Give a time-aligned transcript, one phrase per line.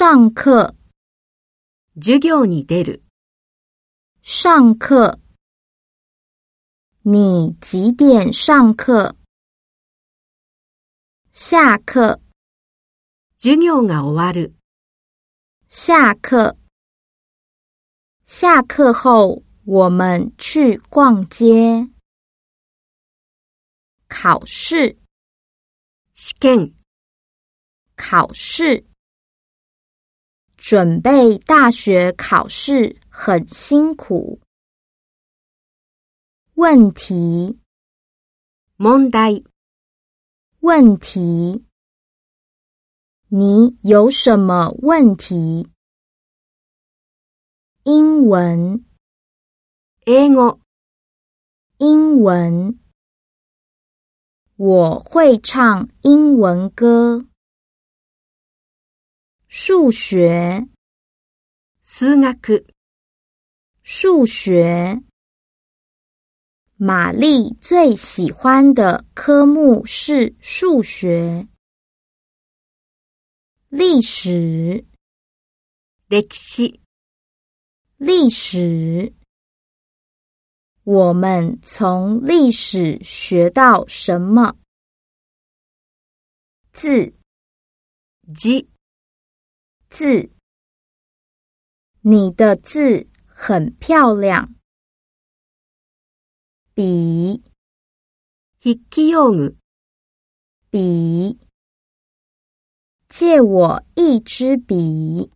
[0.00, 0.74] 上课，
[2.00, 3.02] 授業に出る。
[4.22, 5.20] 上课，
[7.02, 9.14] 你几点上课？
[11.30, 12.18] 下课，
[13.36, 14.54] 授業が終わる。
[15.68, 16.56] 下课，
[18.24, 21.86] 下课后我们去逛街。
[24.08, 24.96] 考试，
[26.14, 26.72] 試験。
[27.96, 28.89] 考试。
[30.60, 34.38] 准备大学考试很辛苦。
[36.56, 37.58] 问题，
[40.60, 41.64] 问题，
[43.28, 45.66] 你有什么问题？
[47.84, 48.84] 英文
[50.04, 50.60] e n
[51.78, 52.78] 英文，
[54.56, 57.29] 我会唱英文歌。
[59.52, 60.64] 数学，
[63.82, 65.02] 数学，
[66.76, 71.48] 玛丽最喜欢的科目是数学。
[73.70, 74.84] 历史，
[76.06, 76.80] 历史，
[77.96, 79.12] 历史。
[80.84, 84.54] 我们从历史学到什么？
[86.72, 87.12] 字，
[88.38, 88.64] 鸡。
[89.90, 90.30] 字，
[92.02, 94.54] 你的字很漂亮。
[96.76, 97.42] 笔，
[98.60, 99.56] ひきよう。
[100.70, 101.36] 笔，
[103.08, 105.32] 借我一支笔。